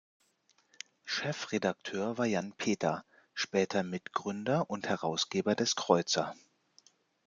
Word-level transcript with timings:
Chefredakteur 1.05 2.17
war 2.17 2.25
Jan 2.25 2.53
Peter, 2.57 3.05
später 3.35 3.83
Mitgründer 3.83 4.67
und 4.67 4.89
Herausgeber 4.89 5.53
des 5.53 5.75
kreuzer. 5.75 6.33